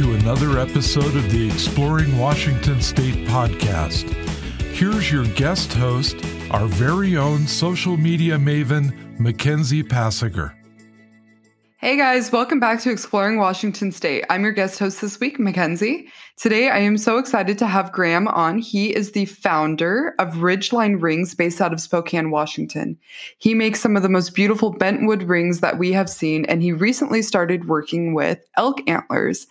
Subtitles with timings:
[0.00, 4.08] to another episode of the Exploring Washington State podcast.
[4.72, 6.16] Here's your guest host,
[6.50, 10.54] our very own social media maven, Mackenzie Passegger.
[11.76, 14.24] Hey guys, welcome back to Exploring Washington State.
[14.30, 16.08] I'm your guest host this week, Mackenzie.
[16.36, 18.58] Today, I am so excited to have Graham on.
[18.58, 22.98] He is the founder of Ridgeline Rings based out of Spokane, Washington.
[23.38, 26.72] He makes some of the most beautiful bentwood rings that we have seen, and he
[26.72, 29.46] recently started working with elk antlers.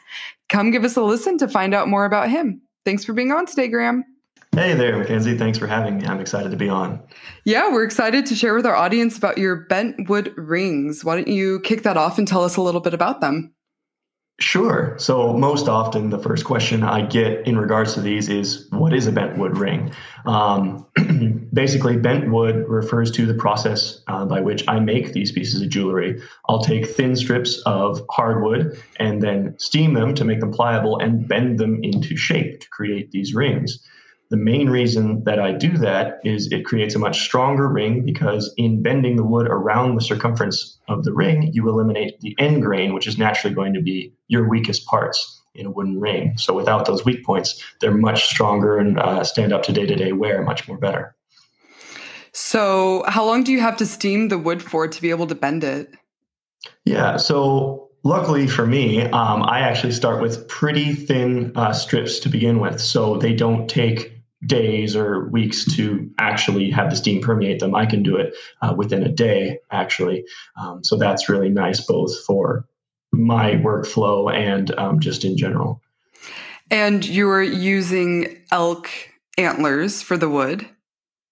[0.50, 2.62] Come give us a listen to find out more about him.
[2.86, 4.04] Thanks for being on today, Graham.
[4.52, 5.38] Hey there, Mackenzie.
[5.38, 6.08] Thanks for having me.
[6.08, 7.00] I'm excited to be on.
[7.46, 11.06] Yeah, we're excited to share with our audience about your bentwood rings.
[11.06, 13.54] Why don't you kick that off and tell us a little bit about them?
[14.40, 14.96] Sure.
[14.98, 19.06] So, most often, the first question I get in regards to these is what is
[19.06, 19.92] a bentwood ring?
[20.26, 20.86] Um,
[21.54, 26.22] basically, bentwood refers to the process uh, by which I make these pieces of jewelry.
[26.48, 31.28] I'll take thin strips of hardwood and then steam them to make them pliable and
[31.28, 33.86] bend them into shape to create these rings.
[34.30, 38.54] The main reason that I do that is it creates a much stronger ring because
[38.58, 42.94] in bending the wood around the circumference of the ring, you eliminate the end grain,
[42.94, 46.38] which is naturally going to be your weakest parts in a wooden ring.
[46.38, 49.96] So without those weak points, they're much stronger and uh, stand up to day to
[49.96, 51.16] day wear much more better.
[52.32, 55.36] So, how long do you have to steam the wood for to be able to
[55.36, 55.92] bend it?
[56.86, 62.30] Yeah, so Luckily for me, um, I actually start with pretty thin uh, strips to
[62.30, 67.60] begin with, so they don't take days or weeks to actually have the steam permeate
[67.60, 67.76] them.
[67.76, 70.26] I can do it uh, within a day, actually.
[70.56, 72.66] Um, so that's really nice, both for
[73.12, 75.82] my workflow and um, just in general.
[76.72, 78.90] And you're using elk
[79.40, 80.68] antlers for the wood?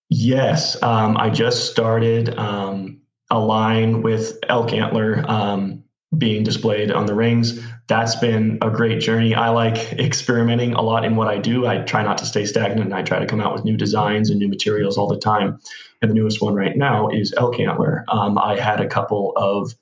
[0.10, 0.82] Yes.
[0.82, 5.84] Um, I just started um, a line with elk antler um,
[6.18, 7.60] being displayed on the rings.
[7.88, 9.36] That's been a great journey.
[9.36, 11.68] I like experimenting a lot in what I do.
[11.68, 14.30] I try not to stay stagnant and I try to come out with new designs
[14.30, 15.60] and new materials all the time.
[16.02, 18.06] And the newest one right now is elk antler.
[18.08, 19.74] Um, I had a couple of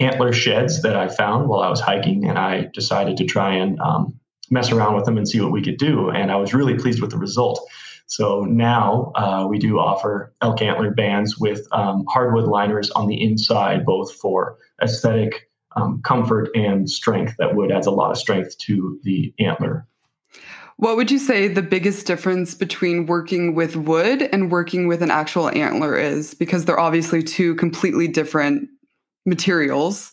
[0.00, 3.78] antler sheds that I found while I was hiking, and I decided to try and
[3.80, 4.18] um,
[4.50, 6.10] mess around with them and see what we could do.
[6.10, 7.60] And I was really pleased with the result.
[8.06, 13.22] So now uh, we do offer elk antler bands with um, hardwood liners on the
[13.22, 17.34] inside, both for aesthetic um, comfort and strength.
[17.38, 19.86] That wood adds a lot of strength to the antler.
[20.76, 25.10] What would you say the biggest difference between working with wood and working with an
[25.10, 26.34] actual antler is?
[26.34, 28.68] Because they're obviously two completely different
[29.26, 30.12] materials.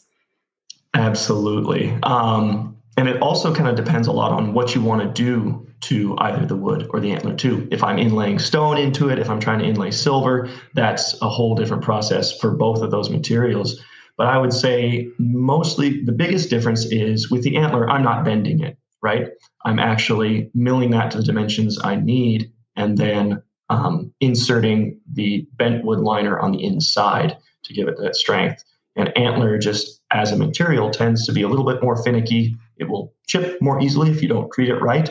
[0.95, 1.95] Absolutely.
[2.01, 5.67] Um, and it also kind of depends a lot on what you want to do
[5.81, 7.67] to either the wood or the antler too.
[7.69, 11.53] If I'm inlaying stone into it, if I'm trying to inlay silver, that's a whole
[11.53, 13.83] different process for both of those materials.
[14.17, 18.61] But I would say mostly the biggest difference is with the antler, I'm not bending
[18.61, 19.29] it, right?
[19.65, 25.83] I'm actually milling that to the dimensions I need and then um, inserting the bent
[25.83, 28.63] wood liner on the inside to give it that strength.
[28.95, 32.55] And antler, just as a material, tends to be a little bit more finicky.
[32.77, 35.09] It will chip more easily if you don't treat it right.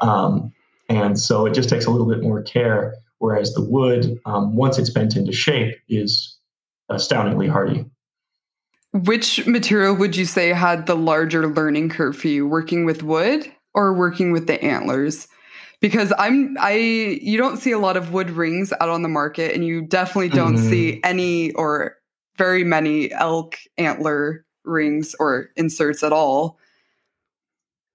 [0.00, 0.52] Um,
[0.88, 2.94] and so it just takes a little bit more care.
[3.18, 6.36] Whereas the wood, um, once it's bent into shape, is
[6.90, 7.86] astoundingly hardy.
[8.92, 13.50] Which material would you say had the larger learning curve for you, working with wood
[13.74, 15.28] or working with the antlers?
[15.80, 19.54] Because I'm I you don't see a lot of wood rings out on the market
[19.54, 20.68] and you definitely don't mm-hmm.
[20.68, 21.96] see any or
[22.36, 26.58] very many elk antler rings or inserts at all.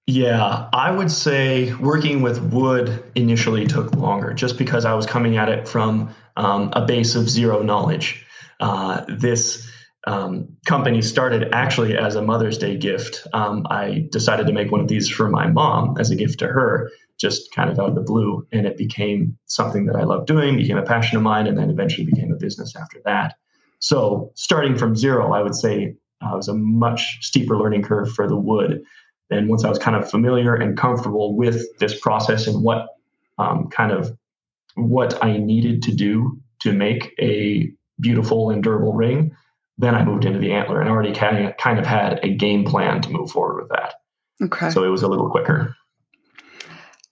[0.06, 5.36] Yeah, I would say working with wood initially took longer just because I was coming
[5.36, 8.24] at it from um, a base of zero knowledge.
[8.58, 9.70] Uh, this
[10.06, 13.26] um, company started actually as a Mother's Day gift.
[13.32, 16.46] Um, I decided to make one of these for my mom as a gift to
[16.46, 18.46] her, just kind of out of the blue.
[18.52, 21.68] And it became something that I love doing, became a passion of mine, and then
[21.68, 23.34] eventually became a business after that.
[23.80, 28.28] So, starting from zero, I would say uh, was a much steeper learning curve for
[28.28, 28.82] the wood.
[29.30, 32.86] And once I was kind of familiar and comfortable with this process and what
[33.36, 34.16] um, kind of
[34.74, 37.70] what I needed to do to make a
[38.00, 39.36] beautiful and durable ring,
[39.78, 43.10] then I moved into the antler and already kind of had a game plan to
[43.10, 43.94] move forward with that.
[44.42, 44.70] Okay.
[44.70, 45.74] So it was a little quicker.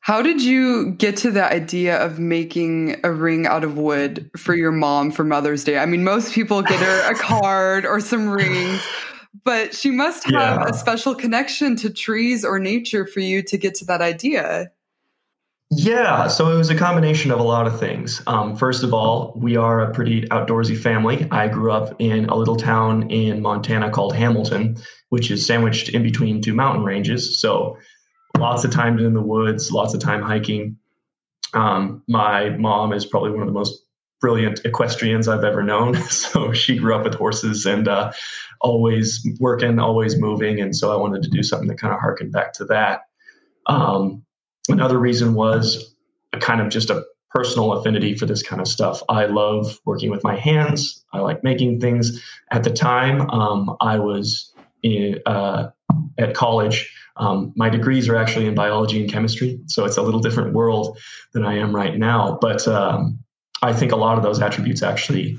[0.01, 4.55] How did you get to the idea of making a ring out of wood for
[4.55, 5.79] your mom for Mother's Day?
[5.79, 8.81] I mean, most people get her a card or some rings,
[9.45, 10.65] but she must have yeah.
[10.69, 14.71] a special connection to trees or nature for you to get to that idea.
[15.71, 18.23] Yeah, so it was a combination of a lot of things.
[18.29, 21.27] Um, first of all, we are a pretty outdoorsy family.
[21.33, 24.77] I grew up in a little town in Montana called Hamilton,
[25.09, 27.41] which is sandwiched in between two mountain ranges.
[27.41, 27.77] So
[28.39, 30.77] lots of time in the woods, lots of time hiking.
[31.53, 33.83] Um, my mom is probably one of the most
[34.21, 35.97] brilliant equestrians I've ever known.
[36.11, 38.13] So she grew up with horses and uh,
[38.61, 40.61] always working, always moving.
[40.61, 43.03] And so I wanted to do something that kind of harkened back to that.
[43.67, 44.26] Um,
[44.69, 45.95] another reason was
[46.33, 49.03] a kind of just a personal affinity for this kind of stuff.
[49.09, 51.05] I love working with my hands.
[51.13, 52.23] I like making things.
[52.51, 54.53] At the time, um, I was
[54.83, 55.69] in, uh,
[56.19, 56.93] at college.
[57.17, 60.99] Um, my degrees are actually in biology and chemistry, so it's a little different world
[61.33, 62.39] than I am right now.
[62.41, 63.19] But um,
[63.63, 65.39] I think a lot of those attributes actually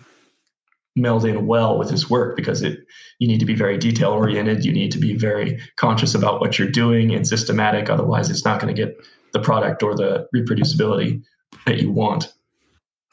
[0.95, 2.79] meld in well with his work because it
[3.19, 6.57] you need to be very detail oriented you need to be very conscious about what
[6.57, 8.97] you're doing and systematic otherwise it's not going to get
[9.33, 11.21] the product or the reproducibility
[11.65, 12.33] that you want.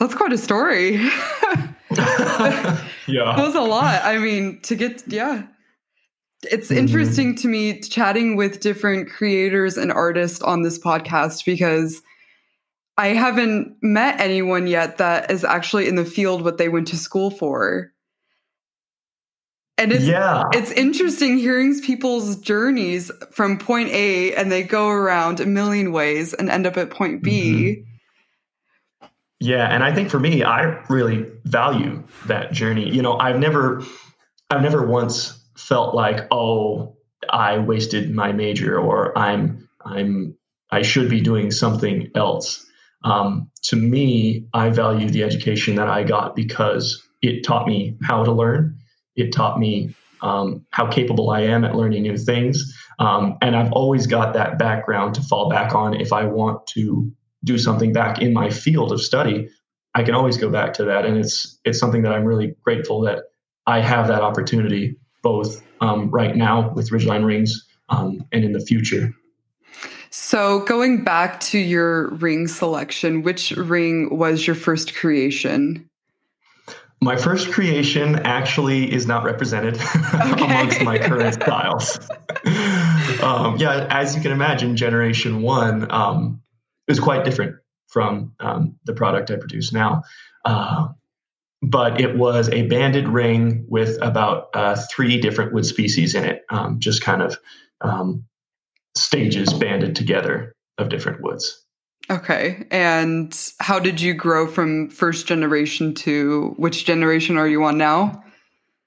[0.00, 1.00] That's quite a story.
[3.06, 3.34] Yeah.
[3.37, 4.02] That was a lot.
[4.05, 5.44] I mean to get yeah.
[6.44, 6.78] It's mm-hmm.
[6.78, 12.02] interesting to me chatting with different creators and artists on this podcast because
[12.96, 16.96] I haven't met anyone yet that is actually in the field what they went to
[16.96, 17.93] school for.
[19.76, 20.44] And it's yeah.
[20.53, 26.32] it's interesting hearing people's journeys from point A and they go around a million ways
[26.32, 27.82] and end up at point B.
[29.00, 29.09] Mm-hmm.
[29.41, 32.88] Yeah, and I think for me, I really value that journey.
[32.88, 33.82] You know, I've never
[34.49, 36.97] I've never once felt like, oh,
[37.29, 40.37] I wasted my major or I'm I'm
[40.71, 42.65] I should be doing something else.
[43.03, 48.25] Um, to me, I value the education that I got because it taught me how
[48.25, 48.79] to learn.
[49.16, 52.76] It taught me um, how capable I am at learning new things.
[52.99, 57.12] Um, and I've always got that background to fall back on if I want to
[57.44, 59.49] do something back in my field of study.
[59.94, 63.00] I can always go back to that, and it's it's something that I'm really grateful
[63.02, 63.25] that
[63.66, 68.61] I have that opportunity both um, right now with Ridgeline Rings um, and in the
[68.61, 69.12] future.
[70.11, 75.88] So, going back to your ring selection, which ring was your first creation?
[77.04, 79.74] My first creation actually is not represented
[80.14, 80.44] okay.
[80.44, 81.98] amongst my current styles.
[83.22, 86.40] um, yeah, as you can imagine, Generation One um,
[86.88, 87.56] is quite different
[87.88, 90.02] from um, the product I produce now.
[90.46, 90.88] Uh,
[91.60, 96.42] but it was a banded ring with about uh, three different wood species in it,
[96.48, 97.36] um, just kind of
[97.82, 98.24] um,
[98.96, 101.63] stages banded together of different woods.
[102.10, 102.66] Okay.
[102.70, 108.22] And how did you grow from first generation to which generation are you on now?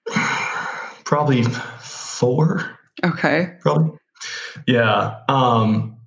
[1.04, 1.44] Probably
[1.80, 2.78] four.
[3.04, 3.56] Okay.
[3.62, 3.98] Probably.
[4.68, 5.20] Yeah.
[5.30, 5.98] Um,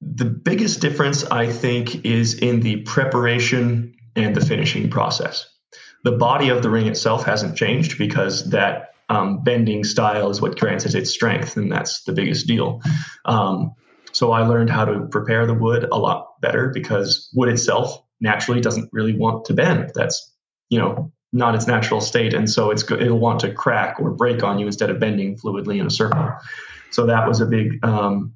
[0.00, 5.48] the biggest difference, I think, is in the preparation and the finishing process.
[6.04, 10.58] The body of the ring itself hasn't changed because that um, bending style is what
[10.58, 12.80] grants it its strength, and that's the biggest deal.
[13.24, 13.74] Um,
[14.12, 18.60] so I learned how to prepare the wood a lot better because wood itself naturally
[18.60, 19.92] doesn't really want to bend.
[19.94, 20.32] That's
[20.68, 24.42] you know not its natural state, and so it's it'll want to crack or break
[24.42, 26.30] on you instead of bending fluidly in a circle.
[26.90, 28.34] So that was a big um,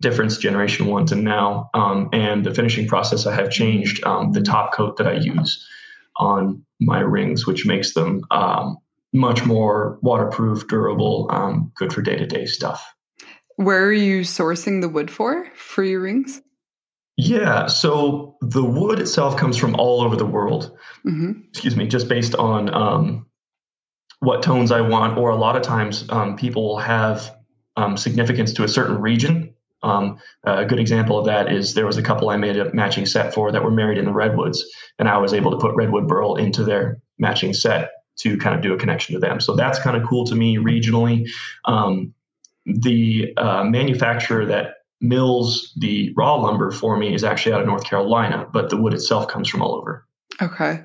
[0.00, 1.70] difference generation one to now.
[1.74, 5.66] Um, and the finishing process, I have changed um, the top coat that I use
[6.16, 8.78] on my rings, which makes them um,
[9.12, 12.94] much more waterproof, durable, um, good for day to day stuff.
[13.56, 16.40] Where are you sourcing the wood for for your rings?
[17.22, 20.76] Yeah, so the wood itself comes from all over the world.
[21.06, 21.42] Mm-hmm.
[21.48, 23.26] Excuse me, just based on um,
[24.20, 27.36] what tones I want, or a lot of times um, people have
[27.76, 29.54] um, significance to a certain region.
[29.82, 33.04] Um, a good example of that is there was a couple I made a matching
[33.04, 34.64] set for that were married in the redwoods,
[34.98, 38.62] and I was able to put redwood burl into their matching set to kind of
[38.62, 39.40] do a connection to them.
[39.40, 41.28] So that's kind of cool to me regionally.
[41.66, 42.14] Um,
[42.64, 47.84] the uh, manufacturer that mills the raw lumber for me is actually out of North
[47.84, 50.06] Carolina, but the wood itself comes from all over.
[50.42, 50.84] Okay.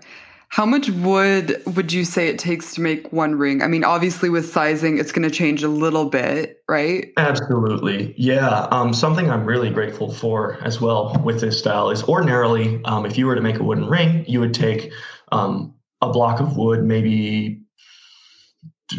[0.50, 3.62] How much wood would you say it takes to make one ring?
[3.62, 7.12] I mean, obviously, with sizing, it's going to change a little bit, right?
[7.18, 8.14] Absolutely.
[8.16, 8.68] Yeah.
[8.72, 13.18] Um, something I'm really grateful for as well with this style is ordinarily, um, if
[13.18, 14.94] you were to make a wooden ring, you would take
[15.32, 17.60] um, a block of wood, maybe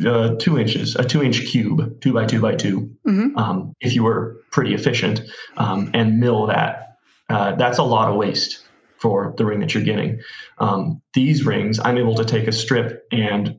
[0.04, 3.38] uh, two inches, a two inch cube, two by two by 2 mm-hmm.
[3.38, 5.20] um, if you were pretty efficient,
[5.58, 6.96] um, and mill that.
[7.28, 8.64] Uh, that's a lot of waste
[8.98, 10.18] for the ring that you're getting.
[10.56, 13.58] Um, these rings, I'm able to take a strip and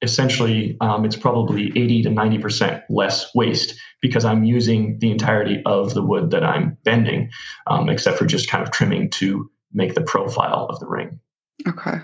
[0.00, 5.92] essentially um, it's probably 80 to 90% less waste because I'm using the entirety of
[5.92, 7.28] the wood that I'm bending,
[7.66, 11.20] um, except for just kind of trimming to make the profile of the ring.
[11.68, 11.98] Okay.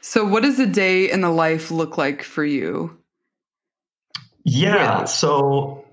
[0.00, 2.96] So, what does a day in the life look like for you?
[4.42, 5.04] Yeah.
[5.04, 5.83] So,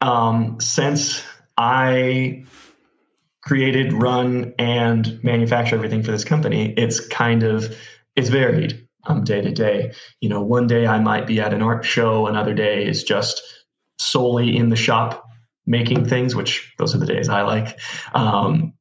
[0.00, 1.24] um, since
[1.56, 2.44] I
[3.42, 7.76] created, run, and manufacture everything for this company, it's kind of
[8.16, 9.92] it's varied um, day to day.
[10.20, 13.42] You know, one day I might be at an art show, another day is just
[13.98, 15.24] solely in the shop
[15.66, 17.78] making things, which those are the days I like.
[18.14, 18.72] Um,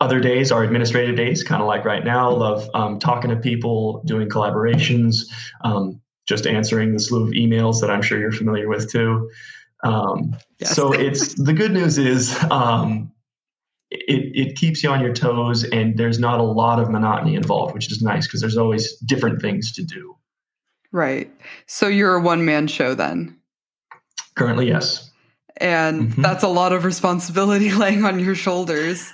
[0.00, 2.30] other days are administrative days, kind of like right now.
[2.30, 5.20] Love um, talking to people, doing collaborations,
[5.62, 9.30] um, just answering the slew of emails that I'm sure you're familiar with too.
[9.82, 10.74] Um, yes.
[10.74, 13.12] So it's the good news is um,
[13.90, 17.74] it, it keeps you on your toes and there's not a lot of monotony involved,
[17.74, 20.16] which is nice because there's always different things to do.
[20.92, 21.30] Right.
[21.66, 23.38] So you're a one man show then?
[24.34, 25.10] Currently, yes.
[25.58, 26.22] And mm-hmm.
[26.22, 29.10] that's a lot of responsibility laying on your shoulders.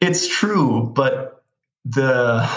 [0.00, 1.42] It's true, but
[1.84, 2.48] the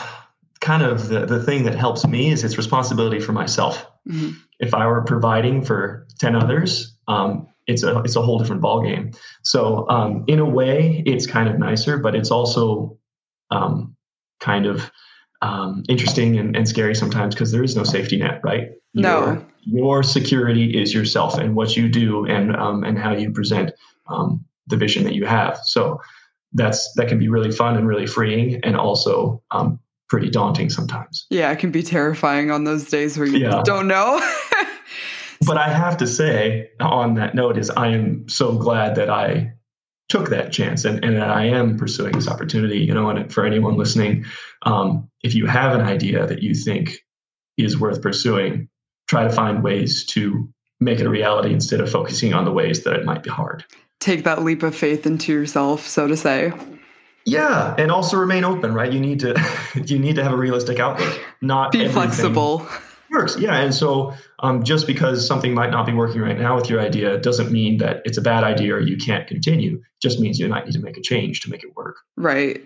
[0.60, 3.86] kind of the, the thing that helps me is it's responsibility for myself.
[4.08, 4.38] Mm-hmm.
[4.60, 9.15] If I were providing for 10 others, um, it's a it's a whole different ballgame.
[9.44, 12.98] So um, in a way, it's kind of nicer, but it's also
[13.51, 13.96] um,
[14.39, 14.91] kind of
[15.41, 18.70] um, interesting and, and, scary sometimes because there is no safety net, right?
[18.94, 19.44] No.
[19.65, 23.72] Your, your security is yourself and what you do and um, and how you present
[24.08, 25.60] um, the vision that you have.
[25.63, 26.00] So
[26.53, 31.25] that's that can be really fun and really freeing, and also um, pretty daunting sometimes.
[31.30, 33.62] Yeah, it can be terrifying on those days where you yeah.
[33.63, 34.22] don't know.
[35.46, 39.54] but I have to say, on that note, is I am so glad that I
[40.10, 42.80] took that chance and, and that I am pursuing this opportunity.
[42.80, 44.26] You know, and for anyone listening,
[44.64, 47.00] um, if you have an idea that you think
[47.58, 48.70] is worth pursuing,
[49.08, 50.48] try to find ways to
[50.80, 53.64] make it a reality instead of focusing on the ways that it might be hard.
[54.00, 56.52] Take that leap of faith into yourself, so to say.
[57.26, 58.92] Yeah, and also remain open, right?
[58.92, 59.36] You need to
[59.86, 61.20] you need to have a realistic outlook.
[61.42, 62.68] Not be flexible.
[63.12, 63.60] Works, yeah.
[63.60, 67.18] And so, um, just because something might not be working right now with your idea
[67.18, 69.75] doesn't mean that it's a bad idea or you can't continue.
[69.75, 71.98] It just means you might need to make a change to make it work.
[72.15, 72.65] Right.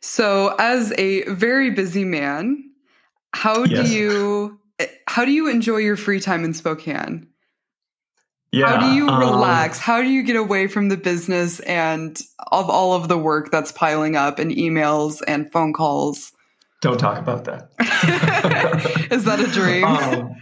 [0.00, 2.70] So, as a very busy man,
[3.34, 3.86] how yes.
[3.86, 4.58] do you
[5.06, 7.28] how do you enjoy your free time in Spokane?
[8.50, 9.78] Yeah, how do you um, relax?
[9.78, 12.18] Um, how do you get away from the business and
[12.50, 16.32] of all of the work that's piling up and emails and phone calls?
[16.80, 17.70] Don't talk about that.
[19.10, 19.84] Is that a dream?
[19.84, 20.36] Um,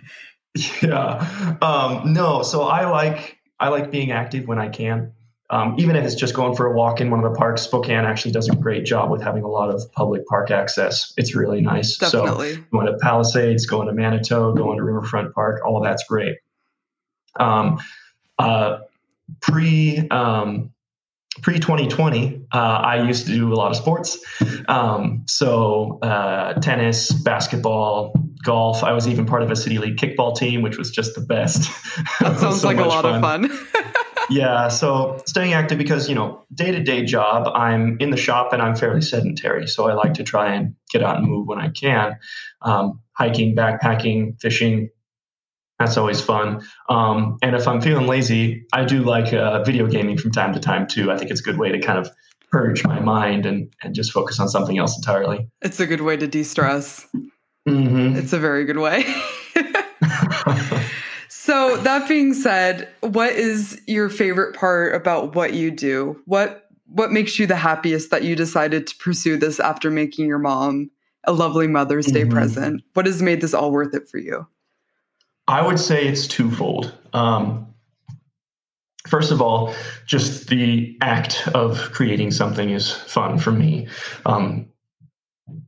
[0.82, 1.56] yeah.
[1.62, 2.42] Um, no.
[2.42, 5.12] So I like I like being active when I can.
[5.50, 8.04] Um, even if it's just going for a walk in one of the parks, Spokane
[8.04, 11.12] actually does a great job with having a lot of public park access.
[11.16, 11.96] It's really nice.
[11.98, 12.54] Definitely.
[12.54, 16.36] So going to Palisades, going to Manitou, going to Riverfront Park, all that's great.
[17.40, 17.80] Um,
[18.38, 18.78] uh,
[19.40, 20.72] pre um,
[21.42, 24.18] pre 2020, uh, I used to do a lot of sports.
[24.68, 28.82] Um, so uh, tennis, basketball, golf.
[28.82, 31.70] I was even part of a city league kickball team, which was just the best.
[32.20, 33.44] That sounds so like a lot fun.
[33.46, 33.94] of fun.
[34.30, 34.68] yeah.
[34.68, 38.60] So staying active because, you know, day to day job, I'm in the shop and
[38.60, 39.66] I'm fairly sedentary.
[39.66, 42.18] So I like to try and get out and move when I can.
[42.62, 44.90] Um, hiking, backpacking, fishing,
[45.80, 46.62] that's always fun.
[46.90, 50.60] Um, and if I'm feeling lazy, I do like uh, video gaming from time to
[50.60, 51.10] time too.
[51.10, 52.10] I think it's a good way to kind of
[52.50, 55.48] purge my mind and, and just focus on something else entirely.
[55.62, 57.08] It's a good way to de stress.
[57.66, 58.16] Mm-hmm.
[58.16, 59.04] It's a very good way.
[61.28, 66.20] so, that being said, what is your favorite part about what you do?
[66.26, 70.40] What what makes you the happiest that you decided to pursue this after making your
[70.40, 70.90] mom
[71.24, 72.32] a lovely Mother's Day mm-hmm.
[72.32, 72.82] present?
[72.94, 74.46] What has made this all worth it for you?
[75.50, 76.96] I would say it's twofold.
[77.12, 77.74] Um,
[79.08, 79.74] first of all,
[80.06, 83.88] just the act of creating something is fun for me.
[84.24, 84.68] Um,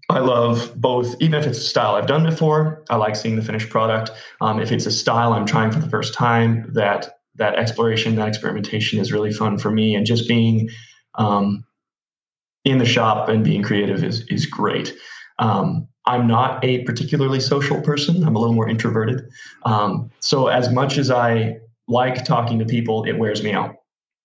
[0.08, 3.42] I love both, even if it's a style I've done before, I like seeing the
[3.42, 4.12] finished product.
[4.40, 8.28] Um, if it's a style I'm trying for the first time, that that exploration, that
[8.28, 9.96] experimentation is really fun for me.
[9.96, 10.70] And just being
[11.16, 11.64] um,
[12.64, 14.94] in the shop and being creative is is great.
[15.42, 18.24] Um, I'm not a particularly social person.
[18.24, 19.28] I'm a little more introverted.
[19.64, 21.58] Um, so as much as I
[21.88, 23.76] like talking to people, it wears me out.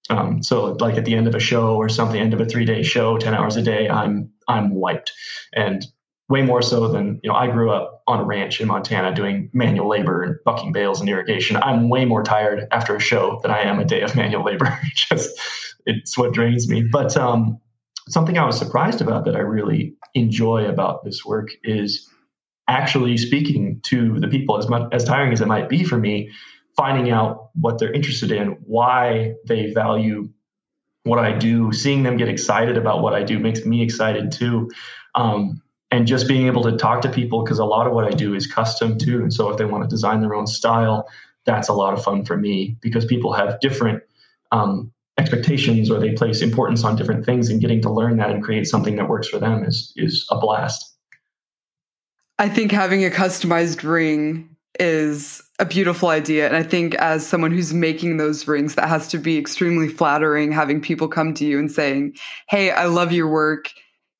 [0.09, 2.65] Um, so like at the end of a show or something, end of a three
[2.65, 5.12] day show, 10 hours a day, I'm, I'm wiped
[5.53, 5.86] and
[6.29, 9.50] way more so than, you know, I grew up on a ranch in Montana doing
[9.53, 11.57] manual labor and bucking bales and irrigation.
[11.57, 14.79] I'm way more tired after a show than I am a day of manual labor.
[14.95, 15.39] Just
[15.86, 16.83] it's what drains me.
[16.83, 17.59] But, um,
[18.09, 22.09] something I was surprised about that I really enjoy about this work is
[22.67, 26.29] actually speaking to the people as much as tiring as it might be for me
[26.75, 30.29] finding out what they're interested in why they value
[31.03, 34.69] what i do seeing them get excited about what i do makes me excited too.
[35.15, 38.11] Um, and just being able to talk to people because a lot of what i
[38.11, 41.07] do is custom too and so if they want to design their own style
[41.45, 44.03] that's a lot of fun for me because people have different
[44.51, 48.43] um, expectations or they place importance on different things and getting to learn that and
[48.43, 50.93] create something that works for them is is a blast.
[52.39, 56.45] I think having a customized ring is a beautiful idea.
[56.45, 60.51] And I think as someone who's making those rings, that has to be extremely flattering
[60.51, 62.15] having people come to you and saying,
[62.50, 63.71] Hey, I love your work.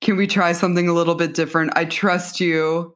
[0.02, 1.74] Can we try something a little bit different?
[1.76, 2.96] I trust you.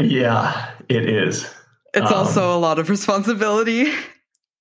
[0.00, 1.52] Yeah, it is.
[1.94, 3.92] It's um, also a lot of responsibility.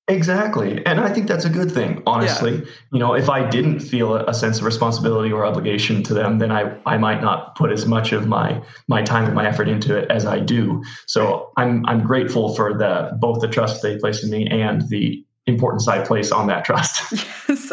[0.07, 0.85] Exactly.
[0.85, 2.57] And I think that's a good thing, honestly.
[2.57, 2.65] Yeah.
[2.93, 6.51] You know, if I didn't feel a, sense of responsibility or obligation to them, then
[6.51, 9.97] I, I might not put as much of my my time and my effort into
[9.97, 10.83] it as I do.
[11.07, 15.25] So I'm I'm grateful for the both the trust they place in me and the
[15.47, 17.01] importance I place on that trust.
[17.47, 17.71] Yes.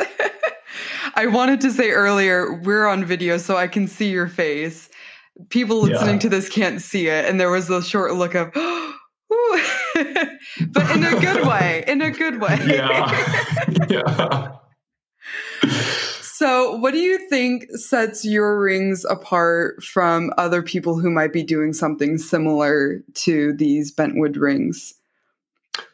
[1.14, 4.88] I wanted to say earlier, we're on video, so I can see your face.
[5.50, 6.20] People listening yeah.
[6.20, 7.26] to this can't see it.
[7.26, 8.91] And there was a short look of, oh,
[10.68, 11.85] but in a good way.
[11.87, 12.59] In a good way.
[12.66, 13.88] Yeah.
[13.88, 14.52] yeah.
[16.42, 21.44] So, what do you think sets your rings apart from other people who might be
[21.44, 24.92] doing something similar to these bentwood rings?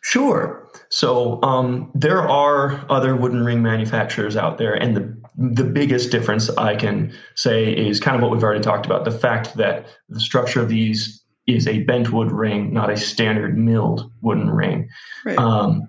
[0.01, 0.67] Sure.
[0.89, 6.49] So, um, there are other wooden ring manufacturers out there, and the the biggest difference
[6.51, 10.19] I can say is kind of what we've already talked about the fact that the
[10.19, 14.89] structure of these is a bent wood ring, not a standard milled wooden ring.
[15.25, 15.39] Right.
[15.39, 15.89] Um,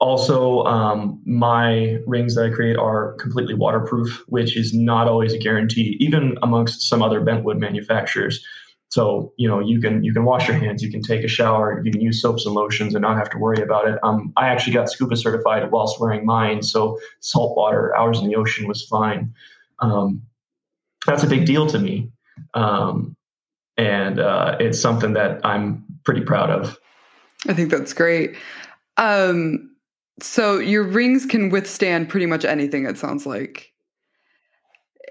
[0.00, 5.38] also, um, my rings that I create are completely waterproof, which is not always a
[5.38, 8.44] guarantee, even amongst some other bentwood manufacturers.
[8.90, 11.82] So you know you can you can wash your hands, you can take a shower,
[11.84, 13.98] you can use soaps and lotions and not have to worry about it.
[14.02, 18.36] Um, I actually got scuba certified whilst wearing mine, so salt water hours in the
[18.36, 19.34] ocean was fine.
[19.80, 20.22] Um,
[21.06, 22.10] that's a big deal to me.
[22.54, 23.14] Um,
[23.78, 26.78] and uh, it's something that I'm pretty proud of.
[27.48, 28.36] I think that's great.
[28.96, 29.70] Um,
[30.20, 32.84] so your rings can withstand pretty much anything.
[32.84, 33.72] It sounds like.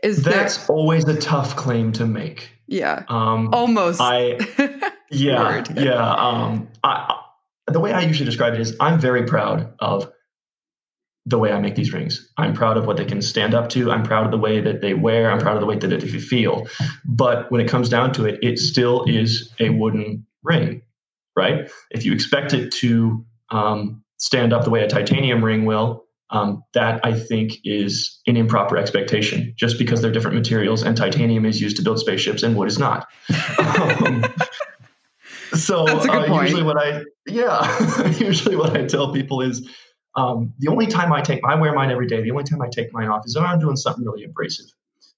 [0.04, 0.76] Is that's there...
[0.76, 2.50] always a tough claim to make.
[2.68, 3.04] Yeah.
[3.08, 4.00] Um, Almost.
[4.02, 4.92] I.
[5.10, 5.64] Yeah.
[5.74, 6.14] yeah.
[6.16, 7.16] Um, I,
[7.68, 10.12] the way I usually describe it is, I'm very proud of
[11.28, 12.32] the way I make these rings.
[12.38, 13.92] I'm proud of what they can stand up to.
[13.92, 15.30] I'm proud of the way that they wear.
[15.30, 16.68] I'm proud of the way that they feel.
[17.06, 20.82] But when it comes down to it, it still is a wooden ring,
[21.36, 21.70] right?
[21.92, 26.64] If you expect it to um, stand up the way a titanium ring will, um,
[26.74, 31.62] that I think is an improper expectation just because they're different materials and titanium is
[31.62, 33.08] used to build spaceships and wood is not.
[33.60, 34.26] um,
[35.54, 39.66] so uh, usually what I yeah usually what I tell people is
[40.18, 42.22] um, the only time I take, I wear mine every day.
[42.22, 44.66] The only time I take mine off is when I'm doing something really abrasive.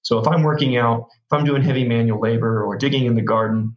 [0.02, 3.22] So if I'm working out, if I'm doing heavy manual labor or digging in the
[3.22, 3.76] garden,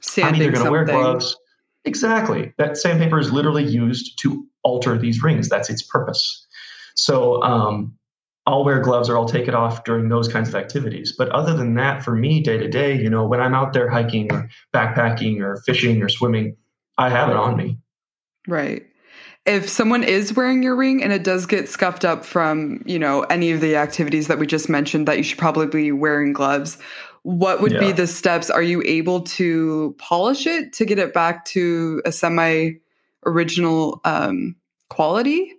[0.00, 1.36] Sanding I'm either going to wear gloves.
[1.84, 2.52] Exactly.
[2.58, 5.48] That sandpaper is literally used to alter these rings.
[5.48, 6.46] That's its purpose.
[6.96, 7.96] So um,
[8.46, 11.14] I'll wear gloves or I'll take it off during those kinds of activities.
[11.16, 13.88] But other than that, for me, day to day, you know, when I'm out there
[13.88, 16.56] hiking or backpacking or fishing or swimming,
[16.98, 17.78] I have it on me.
[18.48, 18.84] Right
[19.46, 23.22] if someone is wearing your ring and it does get scuffed up from, you know,
[23.22, 26.78] any of the activities that we just mentioned that you should probably be wearing gloves,
[27.22, 27.80] what would yeah.
[27.80, 28.50] be the steps?
[28.50, 32.74] Are you able to polish it to get it back to a semi
[33.26, 34.56] original um,
[34.88, 35.52] quality?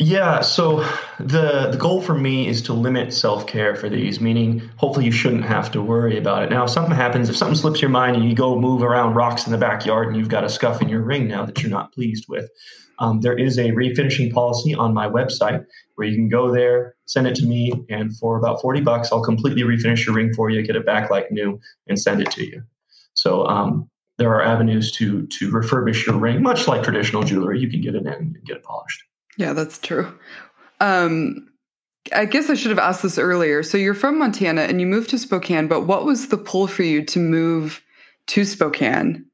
[0.00, 0.84] Yeah, so
[1.18, 5.10] the the goal for me is to limit self care for these, meaning hopefully you
[5.10, 6.50] shouldn't have to worry about it.
[6.50, 9.44] Now, if something happens, if something slips your mind and you go move around rocks
[9.44, 11.92] in the backyard and you've got a scuff in your ring now that you're not
[11.92, 12.48] pleased with,
[13.00, 15.64] um, there is a refinishing policy on my website
[15.96, 19.24] where you can go there, send it to me, and for about 40 bucks, I'll
[19.24, 21.58] completely refinish your ring for you, get it back like new,
[21.88, 22.62] and send it to you.
[23.14, 27.58] So um, there are avenues to to refurbish your ring, much like traditional jewelry.
[27.58, 29.02] You can get it in and get it polished.
[29.38, 30.12] Yeah, that's true.
[30.80, 31.48] Um,
[32.12, 33.62] I guess I should have asked this earlier.
[33.62, 36.82] So you're from Montana and you moved to Spokane, but what was the pull for
[36.82, 37.82] you to move
[38.28, 39.24] to Spokane?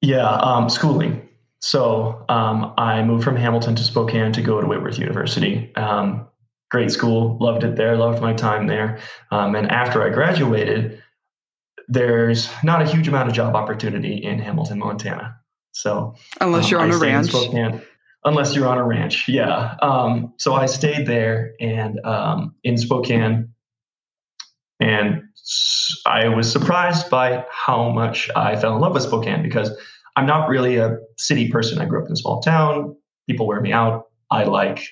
[0.00, 1.28] Yeah, um, schooling.
[1.60, 5.74] So um, I moved from Hamilton to Spokane to go to Whitworth University.
[5.76, 6.26] Um,
[6.70, 8.98] great school, loved it there, loved my time there.
[9.30, 11.02] Um, and after I graduated,
[11.88, 15.36] there's not a huge amount of job opportunity in Hamilton, Montana.
[15.72, 17.32] So unless you're um, on I a ranch,
[18.26, 19.76] unless you're on a ranch, yeah.
[19.80, 23.48] Um, so I stayed there and um, in Spokane,
[24.80, 25.22] and
[26.04, 29.70] I was surprised by how much I fell in love with Spokane because
[30.16, 31.78] I'm not really a city person.
[31.78, 32.96] I grew up in a small town.
[33.28, 34.06] People wear me out.
[34.30, 34.82] I like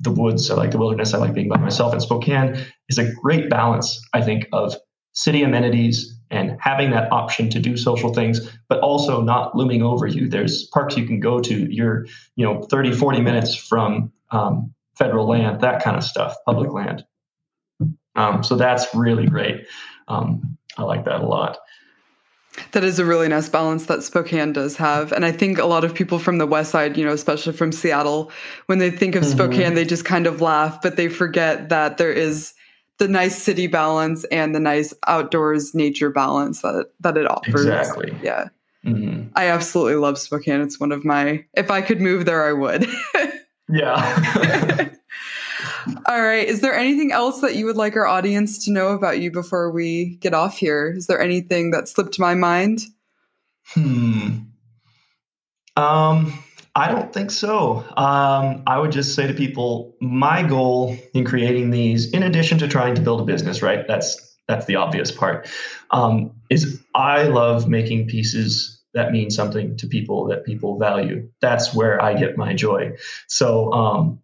[0.00, 0.50] the woods.
[0.50, 1.14] I like the wilderness.
[1.14, 1.92] I like being by myself.
[1.92, 4.74] And Spokane is a great balance, I think, of
[5.12, 10.06] city amenities and having that option to do social things, but also not looming over
[10.06, 10.28] you.
[10.28, 11.72] There's parks you can go to.
[11.72, 16.72] You're, you know, 30, 40 minutes from um, federal land, that kind of stuff, public
[16.72, 17.04] land.
[18.16, 19.66] Um, so that's really great.
[20.08, 21.58] Um, I like that a lot.
[22.72, 25.12] That is a really nice balance that Spokane does have.
[25.12, 27.70] And I think a lot of people from the West Side, you know, especially from
[27.70, 28.32] Seattle,
[28.64, 29.32] when they think of mm-hmm.
[29.32, 32.54] Spokane, they just kind of laugh, but they forget that there is
[32.98, 37.66] the nice city balance and the nice outdoors nature balance that, that it offers.
[37.66, 38.16] Exactly.
[38.22, 38.48] Yeah.
[38.84, 39.28] Mm-hmm.
[39.34, 40.60] I absolutely love Spokane.
[40.60, 42.86] It's one of my, if I could move there, I would.
[43.68, 44.88] yeah.
[46.06, 46.46] All right.
[46.46, 49.70] Is there anything else that you would like our audience to know about you before
[49.70, 50.94] we get off here?
[50.96, 52.82] Is there anything that slipped my mind?
[53.68, 54.38] Hmm.
[55.76, 56.42] Um,
[56.76, 57.78] I don't think so.
[57.96, 62.68] Um, I would just say to people, my goal in creating these, in addition to
[62.68, 63.88] trying to build a business, right?
[63.88, 65.48] That's that's the obvious part.
[65.90, 71.28] Um, is I love making pieces that mean something to people that people value.
[71.40, 72.92] That's where I get my joy.
[73.26, 74.20] So um,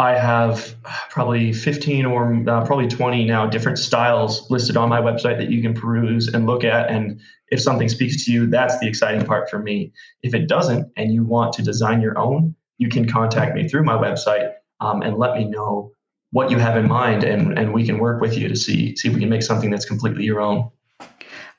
[0.00, 0.76] I have
[1.10, 5.60] probably 15 or uh, probably 20 now different styles listed on my website that you
[5.60, 6.88] can peruse and look at.
[6.88, 9.92] And if something speaks to you, that's the exciting part for me.
[10.22, 13.82] If it doesn't and you want to design your own, you can contact me through
[13.82, 15.90] my website um, and let me know
[16.30, 19.08] what you have in mind and, and we can work with you to see see
[19.08, 20.70] if we can make something that's completely your own.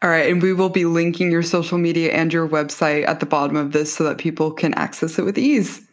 [0.02, 3.25] All right, and we will be linking your social media and your website at the
[3.25, 5.86] bottom of this so that people can access it with ease.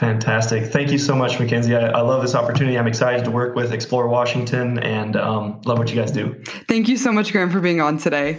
[0.00, 0.72] Fantastic.
[0.72, 1.76] Thank you so much, Mackenzie.
[1.76, 2.78] I, I, love this opportunity.
[2.78, 6.42] I'm excited to work with Explore Washington and um, love what you guys do.
[6.68, 8.38] Thank you so much, Graham, for being on today.